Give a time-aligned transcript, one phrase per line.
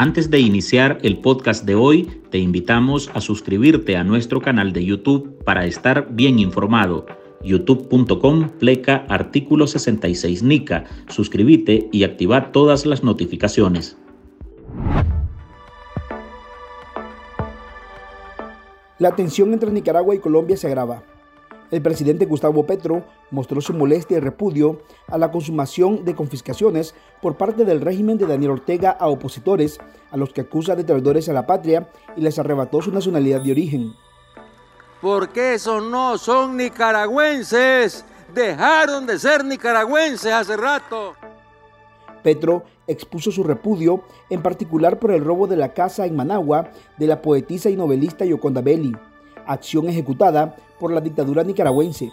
[0.00, 4.84] Antes de iniciar el podcast de hoy, te invitamos a suscribirte a nuestro canal de
[4.84, 7.04] YouTube para estar bien informado.
[7.42, 10.84] youtube.com pleca artículo 66 NICA.
[11.08, 13.96] Suscríbete y activa todas las notificaciones.
[19.00, 21.02] La tensión entre Nicaragua y Colombia se agrava.
[21.70, 27.36] El presidente Gustavo Petro mostró su molestia y repudio a la consumación de confiscaciones por
[27.36, 29.78] parte del régimen de Daniel Ortega a opositores,
[30.10, 33.52] a los que acusa de traidores a la patria y les arrebató su nacionalidad de
[33.52, 33.92] origen.
[35.02, 41.14] Porque esos no son nicaragüenses, dejaron de ser nicaragüenses hace rato.
[42.22, 47.06] Petro expuso su repudio, en particular por el robo de la casa en Managua de
[47.06, 48.96] la poetisa y novelista Yoconda Belli,
[49.48, 52.12] acción ejecutada por la dictadura nicaragüense.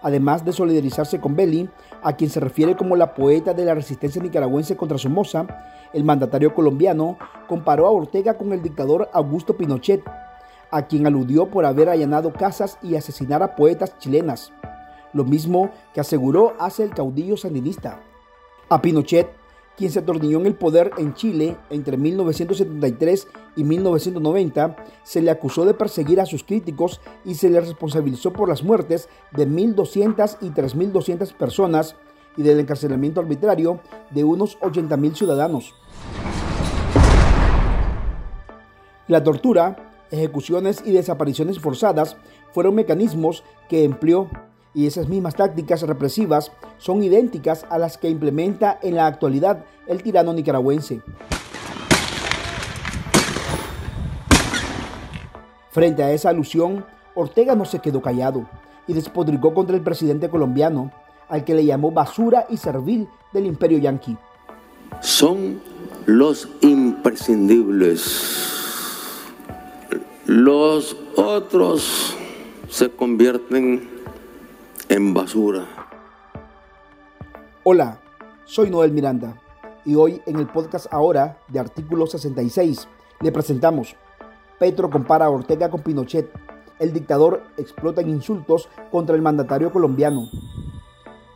[0.00, 1.68] Además de solidarizarse con Belli,
[2.02, 5.46] a quien se refiere como la poeta de la resistencia nicaragüense contra Somoza,
[5.92, 7.18] el mandatario colombiano
[7.48, 10.02] comparó a Ortega con el dictador Augusto Pinochet,
[10.70, 14.52] a quien aludió por haber allanado casas y asesinar a poetas chilenas,
[15.12, 18.00] lo mismo que aseguró hace el caudillo sandinista.
[18.68, 19.28] A Pinochet
[19.76, 25.64] quien se atornilló en el poder en Chile entre 1973 y 1990, se le acusó
[25.64, 30.50] de perseguir a sus críticos y se le responsabilizó por las muertes de 1.200 y
[30.50, 31.96] 3.200 personas
[32.36, 35.74] y del encarcelamiento arbitrario de unos 80.000 ciudadanos.
[39.08, 42.16] La tortura, ejecuciones y desapariciones forzadas
[42.52, 44.28] fueron mecanismos que empleó
[44.76, 50.02] y esas mismas tácticas represivas son idénticas a las que implementa en la actualidad el
[50.02, 51.00] tirano nicaragüense.
[55.70, 58.46] Frente a esa alusión, Ortega no se quedó callado
[58.86, 60.92] y despodricó contra el presidente colombiano,
[61.30, 64.18] al que le llamó basura y servil del imperio yanqui.
[65.00, 65.58] Son
[66.04, 69.22] los imprescindibles.
[70.26, 72.14] Los otros
[72.68, 73.95] se convierten
[74.88, 75.66] en basura.
[77.64, 78.00] Hola,
[78.44, 79.36] soy Noel Miranda
[79.84, 82.86] y hoy en el podcast ahora de artículo 66
[83.20, 83.96] le presentamos
[84.60, 86.30] Petro compara a Ortega con Pinochet.
[86.78, 90.28] El dictador explota en insultos contra el mandatario colombiano.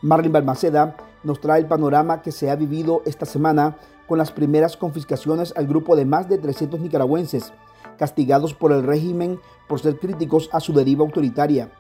[0.00, 4.77] Marlin Balmaceda nos trae el panorama que se ha vivido esta semana con las primeras
[4.77, 7.53] confiscaciones al grupo de más de 300 nicaragüenses,
[7.99, 11.71] castigados por el régimen por ser críticos a su deriva autoritaria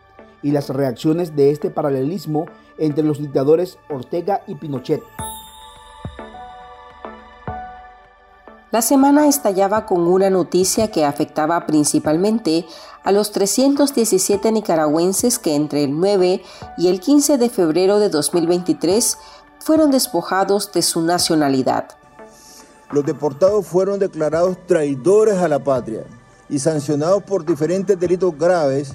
[0.42, 2.46] y las reacciones de este paralelismo
[2.78, 5.02] entre los dictadores Ortega y Pinochet.
[8.70, 12.66] La semana estallaba con una noticia que afectaba principalmente
[13.02, 16.40] a los 317 nicaragüenses que entre el 9
[16.78, 19.18] y el 15 de febrero de 2023
[19.58, 21.88] fueron despojados de su nacionalidad.
[22.92, 26.04] Los deportados fueron declarados traidores a la patria
[26.48, 28.94] y sancionados por diferentes delitos graves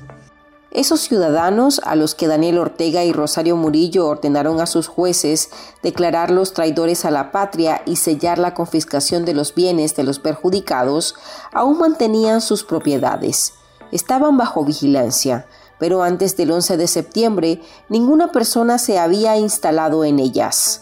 [0.75, 5.49] esos ciudadanos a los que Daniel Ortega y Rosario Murillo ordenaron a sus jueces
[5.81, 11.15] declararlos traidores a la patria y sellar la confiscación de los bienes de los perjudicados,
[11.53, 13.53] aún mantenían sus propiedades.
[13.91, 15.47] Estaban bajo vigilancia,
[15.79, 20.81] pero antes del 11 de septiembre ninguna persona se había instalado en ellas.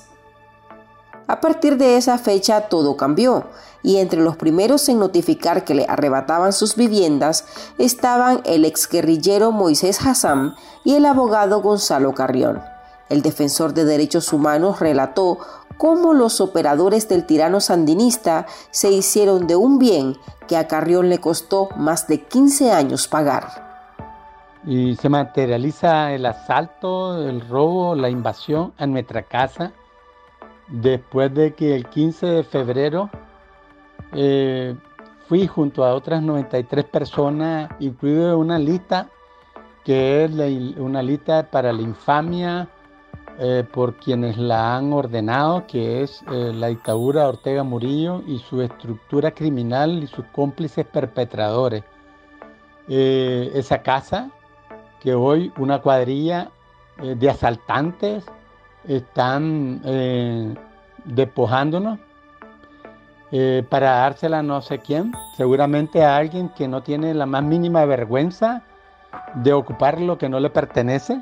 [1.27, 3.47] A partir de esa fecha todo cambió
[3.83, 7.45] y entre los primeros en notificar que le arrebataban sus viviendas
[7.77, 12.61] estaban el exguerrillero Moisés Hassan y el abogado Gonzalo Carrión.
[13.09, 15.37] El defensor de derechos humanos relató
[15.77, 20.17] cómo los operadores del tirano sandinista se hicieron de un bien
[20.47, 23.73] que a Carrión le costó más de 15 años pagar.
[24.65, 29.73] Y se materializa el asalto, el robo, la invasión a nuestra casa
[30.69, 33.09] después de que el 15 de febrero
[34.13, 34.75] eh,
[35.27, 39.09] fui junto a otras 93 personas, incluido una lista
[39.83, 40.31] que es
[40.77, 42.69] una lista para la infamia
[43.39, 48.61] eh, por quienes la han ordenado, que es eh, la dictadura Ortega Murillo y su
[48.61, 51.83] estructura criminal y sus cómplices perpetradores.
[52.87, 54.29] esa casa,
[55.01, 56.51] que hoy una cuadrilla
[57.01, 58.25] de asaltantes
[58.85, 59.81] están
[61.05, 61.99] despojándonos
[63.35, 67.83] eh, para dársela no sé quién, seguramente a alguien que no tiene la más mínima
[67.83, 68.61] vergüenza
[69.33, 71.19] de ocupar lo que no le pertenece.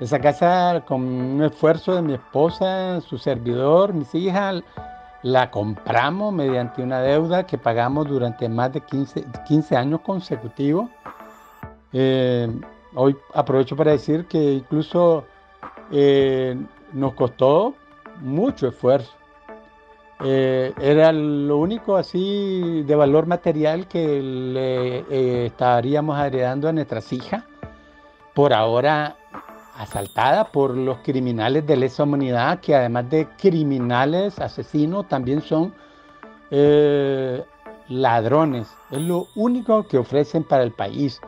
[0.00, 4.64] Esa casa con un esfuerzo de mi esposa, su servidor, mis hijas,
[5.22, 10.90] la compramos mediante una deuda que pagamos durante más de 15, 15 años consecutivos.
[11.92, 12.50] Eh,
[12.96, 15.24] hoy aprovecho para decir que incluso
[15.92, 16.60] eh,
[16.92, 17.74] nos costó
[18.22, 19.12] mucho esfuerzo
[20.26, 27.12] Eh, era lo único así de valor material que le eh, estaríamos heredando a nuestras
[27.12, 27.44] hijas,
[28.32, 29.16] por ahora
[29.76, 35.74] asaltada por los criminales de lesa humanidad, que además de criminales, asesinos, también son
[36.50, 37.44] eh,
[37.88, 38.66] ladrones.
[38.90, 41.20] Es lo único que ofrecen para el país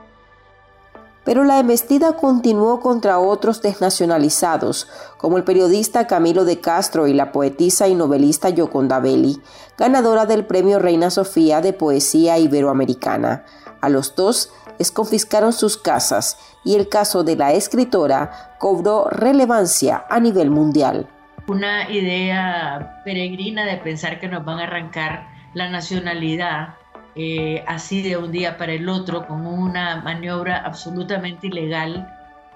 [1.27, 4.89] pero la embestida continuó contra otros desnacionalizados,
[5.19, 9.43] como el periodista Camilo de Castro y la poetisa y novelista Yoconda Belli,
[9.77, 13.45] ganadora del Premio Reina Sofía de Poesía Iberoamericana.
[13.81, 20.05] A los dos les confiscaron sus casas y el caso de la escritora cobró relevancia
[20.09, 21.09] a nivel mundial.
[21.49, 26.75] Una idea peregrina de pensar que nos van a arrancar la nacionalidad
[27.19, 32.13] eh, así de un día para el otro, con una maniobra absolutamente ilegal,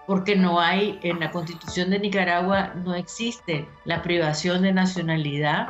[0.07, 5.69] porque no hay, en la constitución de Nicaragua no existe la privación de nacionalidad.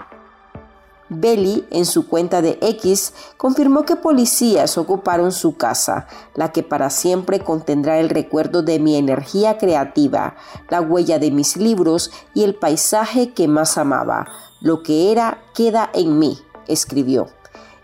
[1.09, 6.91] Belli, en su cuenta de X, confirmó que policías ocuparon su casa, la que para
[6.91, 10.35] siempre contendrá el recuerdo de mi energía creativa,
[10.69, 14.27] la huella de mis libros y el paisaje que más amaba.
[14.61, 17.29] Lo que era queda en mí, escribió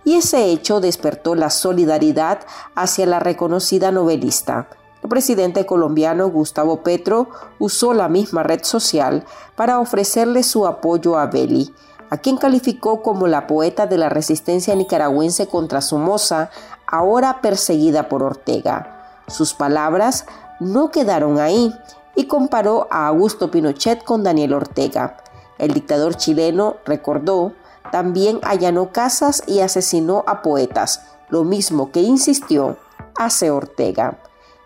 [0.06, 2.38] y ese hecho despertó la solidaridad
[2.76, 4.68] hacia la reconocida novelista.
[5.02, 9.24] El presidente colombiano Gustavo Petro usó la misma red social
[9.56, 11.74] para ofrecerle su apoyo a Belli,
[12.08, 16.50] a quien calificó como la poeta de la resistencia nicaragüense contra Somoza,
[16.86, 19.22] ahora perseguida por Ortega.
[19.26, 20.24] Sus palabras
[20.60, 21.74] no quedaron ahí
[22.14, 25.16] y comparó a Augusto Pinochet con Daniel Ortega.
[25.58, 27.54] El dictador chileno recordó
[27.90, 32.76] también allanó casas y asesinó a poetas, lo mismo que insistió
[33.16, 34.18] hace Ortega.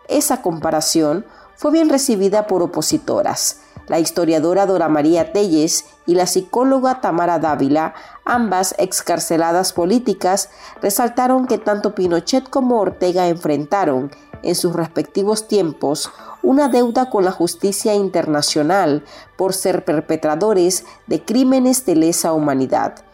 [0.09, 1.25] Esa comparación
[1.57, 3.61] fue bien recibida por opositoras.
[3.87, 7.95] La historiadora Dora María Telles y la psicóloga Tamara Dávila,
[8.25, 10.49] ambas excarceladas políticas,
[10.81, 14.11] resaltaron que tanto Pinochet como Ortega enfrentaron,
[14.43, 16.11] en sus respectivos tiempos,
[16.43, 19.05] una deuda con la justicia internacional
[19.37, 23.05] por ser perpetradores de crímenes de lesa humanidad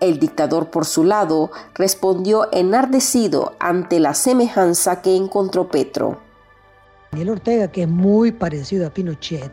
[0.00, 6.18] el, dictador, por su lado, respondió enardecido ante la semejanza que encontró Petro.
[7.10, 9.52] Daniel Ortega, que es muy parecido a Pinochet,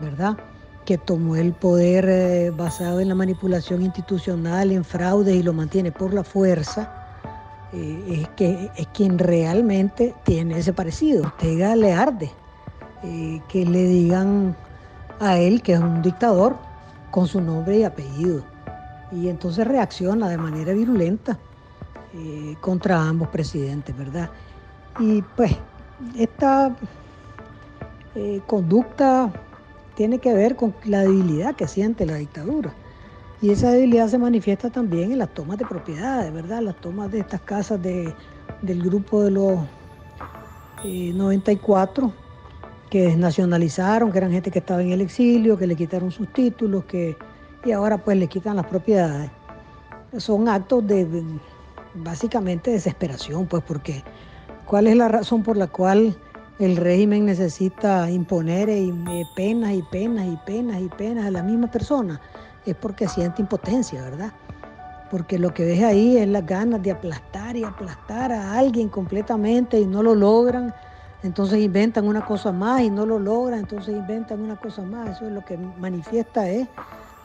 [0.00, 0.36] ¿verdad?
[0.84, 5.92] Que tomó el poder eh, basado en la manipulación institucional, en fraude y lo mantiene
[5.92, 6.92] por la fuerza,
[7.72, 11.24] eh, es, que, es quien realmente tiene ese parecido.
[11.24, 12.30] Ortega le arde
[13.02, 14.56] eh, que le digan
[15.18, 16.56] a él que es un dictador
[17.10, 18.42] con su nombre y apellido
[19.12, 21.38] y entonces reacciona de manera virulenta
[22.14, 24.30] eh, contra ambos presidentes, ¿verdad?
[24.98, 25.56] Y pues
[26.16, 26.74] esta
[28.14, 29.32] eh, conducta
[29.94, 32.72] tiene que ver con la debilidad que siente la dictadura.
[33.42, 36.60] Y esa debilidad se manifiesta también en las tomas de propiedades, ¿verdad?
[36.62, 38.12] Las tomas de estas casas de,
[38.60, 39.60] del grupo de los
[40.84, 42.10] 94 eh,
[42.90, 46.84] que desnacionalizaron, que eran gente que estaba en el exilio, que le quitaron sus títulos,
[46.84, 47.16] que
[47.64, 49.30] y ahora pues le quitan las propiedades.
[50.16, 51.24] Son actos de,
[51.94, 54.02] básicamente desesperación, pues porque
[54.66, 56.16] ¿cuál es la razón por la cual
[56.58, 58.92] el régimen necesita imponer eh,
[59.34, 62.20] penas y penas y penas y penas a la misma persona?
[62.66, 64.32] Es porque siente impotencia, ¿verdad?
[65.10, 69.78] Porque lo que ves ahí es las ganas de aplastar y aplastar a alguien completamente
[69.78, 70.72] y no lo logran.
[71.22, 75.16] Entonces inventan una cosa más y no lo logran, entonces inventan una cosa más.
[75.16, 76.68] Eso es lo que manifiesta es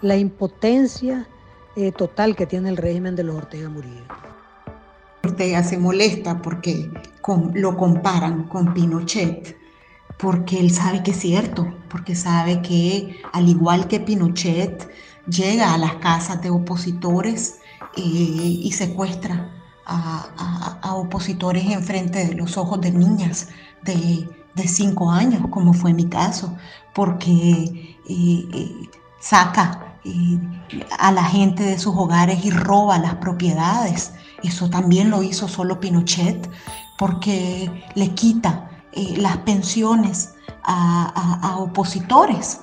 [0.05, 1.27] la impotencia
[1.75, 4.03] eh, total que tiene el régimen de los Ortega Murillo.
[5.23, 6.91] Ortega se molesta porque
[7.55, 9.57] lo comparan con Pinochet,
[10.19, 14.87] porque él sabe que es cierto, porque sabe que al igual que Pinochet
[15.27, 17.57] llega a las casas de opositores
[17.97, 19.51] eh, y secuestra
[19.87, 23.49] a, opositores en frente de los ojos de niñas
[23.81, 24.27] de,
[24.67, 26.55] cinco años, como fue mi caso,
[26.93, 29.84] porque eh, saca
[30.99, 34.13] a la gente de sus hogares y roba las propiedades.
[34.43, 36.49] Eso también lo hizo solo Pinochet
[36.97, 40.33] porque le quita eh, las pensiones
[40.63, 42.61] a, opositores.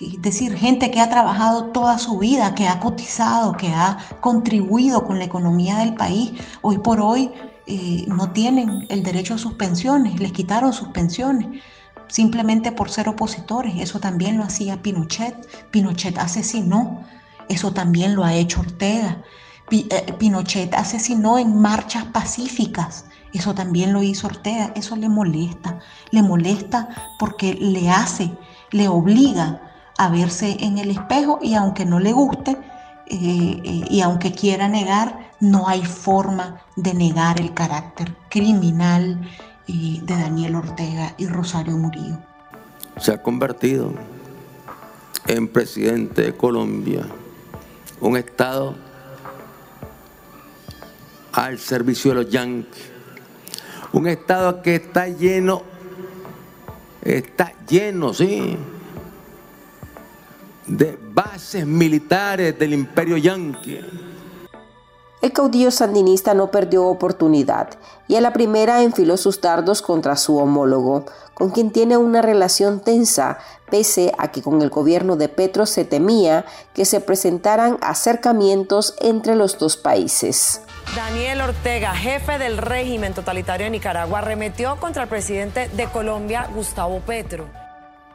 [0.00, 5.04] Es decir, gente que ha trabajado toda su vida, que ha cotizado, que ha contribuido
[5.06, 7.30] con la economía del país, hoy por hoy
[7.66, 11.62] eh, no tienen el derecho a sus pensiones, les quitaron sus pensiones
[12.12, 13.74] simplemente por ser opositores.
[13.78, 15.34] Eso también lo hacía Pinochet.
[15.70, 17.04] Pinochet asesinó.
[17.48, 19.22] Eso también lo ha hecho Ortega.
[19.70, 23.06] Eh, Pinochet asesinó en marchas pacíficas.
[23.32, 24.72] Eso también lo hizo Ortega.
[24.76, 25.78] Eso le molesta.
[26.10, 28.30] Le molesta porque le hace,
[28.72, 29.62] le obliga
[29.96, 32.58] a verse en el espejo y aunque no le guste,
[33.08, 39.20] y aunque quiera negar, no hay forma de negar el carácter criminal
[39.66, 42.18] de Daniel Ortega y Rosario Murillo.
[42.98, 43.94] Se ha convertido
[45.26, 47.06] en presidente de Colombia,
[48.00, 48.74] un Estado
[51.32, 52.90] al servicio de los yanquis,
[53.92, 55.62] un Estado que está lleno,
[57.02, 58.56] está lleno, sí,
[60.66, 63.80] de bases militares del imperio yanqui
[65.22, 67.68] el caudillo sandinista no perdió oportunidad
[68.08, 72.80] y a la primera enfiló sus dardos contra su homólogo, con quien tiene una relación
[72.80, 73.38] tensa,
[73.70, 79.36] pese a que con el gobierno de Petro se temía que se presentaran acercamientos entre
[79.36, 80.60] los dos países.
[80.96, 86.98] Daniel Ortega, jefe del régimen totalitario de Nicaragua, arremetió contra el presidente de Colombia, Gustavo
[86.98, 87.61] Petro.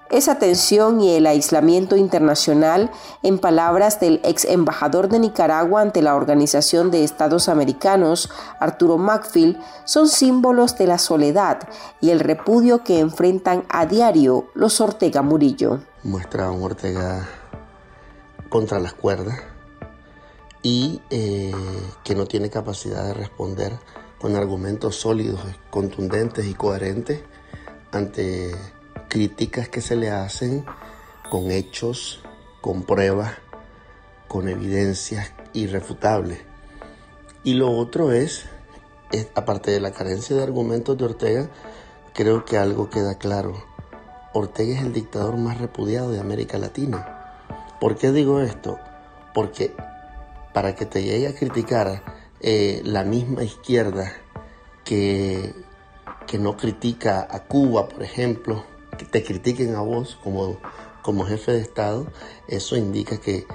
[0.10, 2.92] Esa tensión y el aislamiento internacional,
[3.24, 9.58] en palabras del ex embajador de Nicaragua ante la Organización de Estados Americanos, Arturo Macfield,
[9.84, 11.60] son símbolos de la soledad
[12.00, 15.82] y el repudio que enfrentan a diario los Ortega Murillo.
[16.04, 17.28] Muestra un Ortega
[18.50, 19.40] contra las cuerdas
[20.62, 21.52] y eh,
[22.04, 23.78] que no tiene capacidad de responder
[24.20, 27.22] con argumentos sólidos, contundentes y coherentes
[27.92, 28.56] ante
[29.08, 30.66] críticas que se le hacen
[31.30, 32.22] con hechos,
[32.62, 33.34] con pruebas,
[34.28, 36.40] con evidencias irrefutables.
[37.44, 38.46] Y lo otro es,
[39.36, 41.50] aparte de la carencia de argumentos de Ortega,
[42.14, 43.64] creo que algo queda claro.
[44.34, 47.46] Ortega es el dictador más repudiado de América Latina.
[47.80, 48.80] ¿Por qué digo esto?
[49.34, 49.74] Porque
[50.54, 52.04] para que te llegue a criticar
[52.40, 54.12] eh, la misma izquierda
[54.84, 55.54] que,
[56.26, 58.64] que no critica a Cuba, por ejemplo,
[59.06, 60.58] te critiquen a vos como,
[61.01, 62.08] como jefe de Estado,
[62.48, 63.46] eso indica que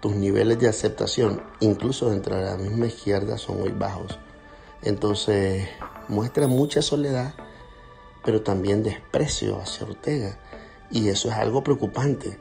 [0.00, 4.18] tus niveles de aceptación, incluso dentro de la misma izquierda, son muy bajos.
[4.82, 5.68] Entonces,
[6.08, 7.34] muestra mucha soledad,
[8.24, 10.38] pero también desprecio hacia Ortega.
[10.90, 12.38] Y eso es algo preocupante,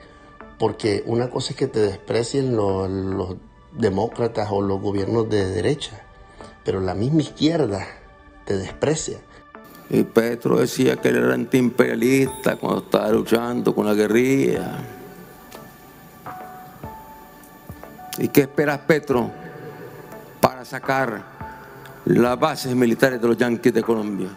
[0.57, 3.35] porque una cosa es que te desprecien los, los
[3.73, 6.01] demócratas o los gobiernos de derecha,
[6.63, 7.85] pero la misma izquierda
[8.45, 9.19] te desprecia.
[9.89, 14.77] Y Petro decía que él era antiimperialista cuando estaba luchando con la guerrilla.
[18.19, 19.31] ¿Y qué esperas, Petro,
[20.39, 21.23] para sacar
[22.05, 24.29] las bases militares de los yanquis de Colombia?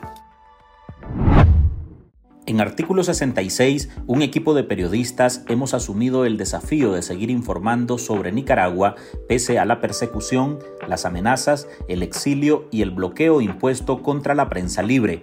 [2.44, 8.32] En artículo 66, un equipo de periodistas hemos asumido el desafío de seguir informando sobre
[8.32, 8.96] Nicaragua
[9.28, 14.82] pese a la persecución, las amenazas, el exilio y el bloqueo impuesto contra la prensa
[14.82, 15.22] libre.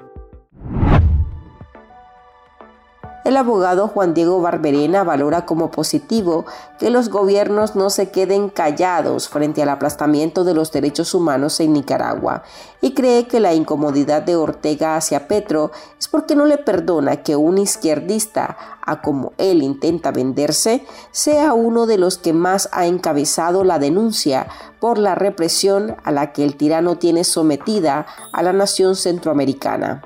[3.31, 6.45] El abogado Juan Diego Barberena valora como positivo
[6.77, 11.71] que los gobiernos no se queden callados frente al aplastamiento de los derechos humanos en
[11.71, 12.43] Nicaragua
[12.81, 17.37] y cree que la incomodidad de Ortega hacia Petro es porque no le perdona que
[17.37, 23.63] un izquierdista, a como él intenta venderse, sea uno de los que más ha encabezado
[23.63, 24.47] la denuncia
[24.81, 30.01] por la represión a la que el tirano tiene sometida a la nación centroamericana.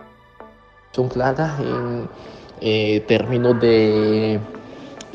[0.92, 2.08] Son claras en
[2.62, 4.40] eh, términos de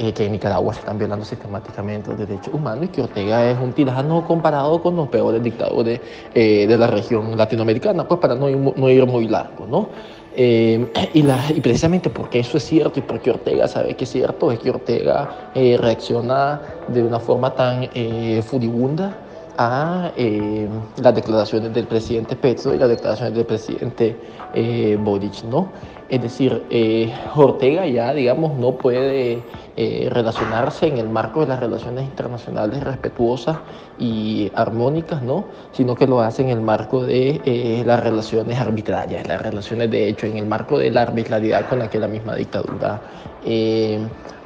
[0.02, 3.58] eh, que en Nicaragua se están violando sistemáticamente los derechos humanos y que Ortega es
[3.58, 6.00] un tirano comparado con los peores dictadores
[6.32, 9.90] eh, de la región latinoamericana, pues para no ir, no ir muy largo, ¿no?
[10.34, 14.10] Eh, y, la, y, precisamente porque eso es cierto y porque Ortega sabe que es
[14.10, 17.90] cierto, es que Ortega reacciona de una forma tan
[18.42, 19.14] furibunda
[19.56, 24.16] a las declaraciones del presidente Petro y las declaraciones del presidente
[24.98, 25.68] Boric, ¿no?
[26.10, 29.44] Es decir, eh, Ortega ya, digamos, no puede
[29.76, 33.58] eh, relacionarse en el marco de las relaciones internacionales respetuosas
[33.96, 35.44] y armónicas, ¿no?
[35.70, 40.08] Sino que lo hace en el marco de eh, las relaciones arbitrarias, las relaciones de
[40.08, 43.00] hecho, en el marco de la arbitrariedad con la que la misma dictadura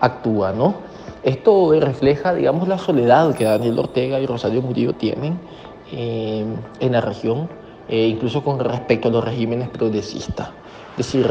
[0.01, 0.75] actúa, ¿no?
[1.25, 5.39] Esto refleja, digamos, la soledad que Daniel Ortega y Rosario Murillo tienen
[5.91, 6.45] eh,
[6.81, 7.49] en la región,
[7.89, 10.51] eh, incluso con respecto a los regímenes progresistas.
[10.99, 11.27] Es decir,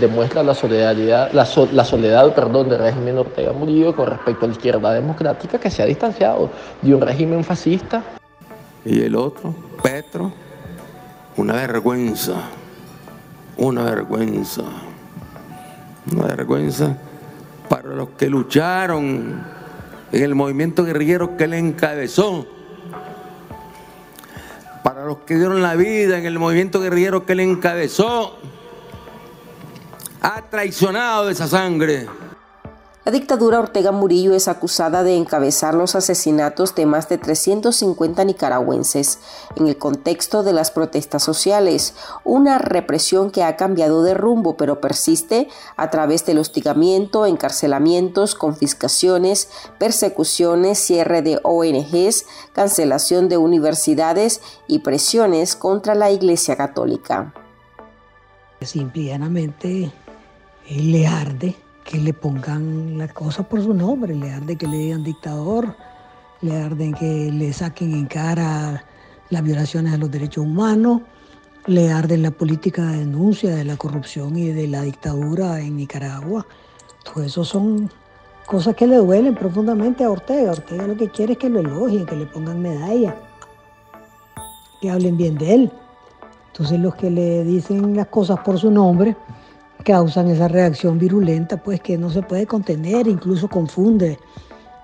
[0.00, 4.92] demuestra la, solidaridad, la, soledad perdón, del régimen Ortega Murillo con respecto a la izquierda
[4.92, 6.50] democrática que se ha distanciado
[6.82, 8.02] de un régimen fascista.
[8.84, 10.32] Y el otro, Petro,
[11.36, 12.34] una vergüenza,
[13.56, 14.62] una vergüenza,
[16.12, 16.98] una vergüenza
[17.68, 19.44] para los que lucharon
[20.10, 22.46] en el movimiento guerrillero que él encabezó,
[24.82, 28.38] para los que dieron la vida en el movimiento guerrillero que él encabezó,
[30.20, 32.06] ha traicionado esa sangre.
[33.08, 39.20] La dictadura Ortega Murillo es acusada de encabezar los asesinatos de más de 350 nicaragüenses
[39.56, 44.82] en el contexto de las protestas sociales, una represión que ha cambiado de rumbo pero
[44.82, 45.48] persiste
[45.78, 49.48] a través del hostigamiento, encarcelamientos, confiscaciones,
[49.78, 57.32] persecuciones, cierre de ONGs, cancelación de universidades y presiones contra la Iglesia Católica.
[58.60, 59.90] Simplemente
[60.68, 61.56] le arde
[61.88, 65.74] que le pongan las cosas por su nombre, le arde que le digan dictador,
[66.42, 68.84] le arden que le saquen en cara
[69.30, 71.00] las violaciones de los derechos humanos,
[71.64, 76.46] le arden la política de denuncia de la corrupción y de la dictadura en Nicaragua.
[77.04, 77.90] Todo eso son
[78.44, 80.52] cosas que le duelen profundamente a Ortega.
[80.52, 83.16] Ortega lo que quiere es que lo elogien, que le pongan medalla,
[84.82, 85.72] que hablen bien de él.
[86.48, 89.16] Entonces los que le dicen las cosas por su nombre,
[89.84, 94.18] causan esa reacción virulenta, pues que no se puede contener, incluso confunde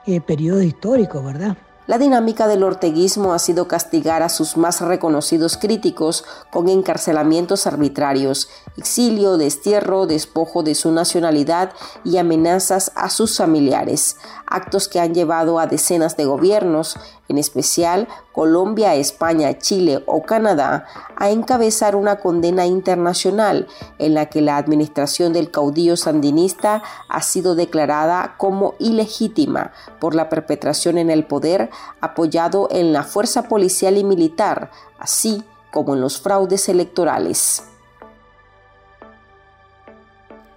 [0.07, 1.57] eh, periodos históricos, ¿verdad?
[1.87, 8.49] La dinámica del orteguismo ha sido castigar a sus más reconocidos críticos con encarcelamientos arbitrarios,
[8.79, 11.73] exilio, destierro, despojo de su nacionalidad
[12.03, 16.97] y amenazas a sus familiares, actos que han llevado a decenas de gobiernos,
[17.29, 23.67] en especial Colombia, España, Chile o Canadá, a encabezar una condena internacional
[23.99, 30.29] en la que la administración del caudillo sandinista ha sido declarada como ilegítima por la
[30.29, 31.71] perpetración en el poder
[32.01, 37.65] apoyado en la fuerza policial y militar, así como en los fraudes electorales.